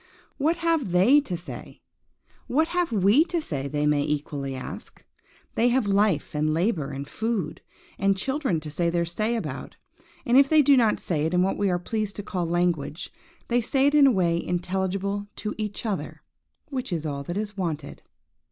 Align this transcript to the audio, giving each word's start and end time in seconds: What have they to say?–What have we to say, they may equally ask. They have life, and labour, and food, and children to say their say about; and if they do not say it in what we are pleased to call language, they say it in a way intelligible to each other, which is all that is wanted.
What 0.39 0.55
have 0.55 0.93
they 0.93 1.21
to 1.25 1.37
say?–What 1.37 2.69
have 2.69 2.91
we 2.91 3.23
to 3.25 3.39
say, 3.39 3.67
they 3.67 3.85
may 3.85 4.01
equally 4.01 4.55
ask. 4.55 5.05
They 5.53 5.67
have 5.69 5.85
life, 5.85 6.33
and 6.33 6.55
labour, 6.55 6.89
and 6.89 7.07
food, 7.07 7.61
and 7.99 8.17
children 8.17 8.59
to 8.61 8.71
say 8.71 8.89
their 8.89 9.05
say 9.05 9.35
about; 9.35 9.75
and 10.25 10.37
if 10.37 10.49
they 10.49 10.63
do 10.63 10.75
not 10.75 10.99
say 10.99 11.27
it 11.27 11.35
in 11.35 11.43
what 11.43 11.55
we 11.55 11.69
are 11.69 11.77
pleased 11.77 12.15
to 12.15 12.23
call 12.23 12.47
language, 12.47 13.13
they 13.47 13.61
say 13.61 13.85
it 13.85 13.93
in 13.93 14.07
a 14.07 14.11
way 14.11 14.43
intelligible 14.43 15.27
to 15.35 15.53
each 15.59 15.85
other, 15.85 16.23
which 16.69 16.91
is 16.91 17.05
all 17.05 17.21
that 17.21 17.37
is 17.37 17.55
wanted. 17.55 18.01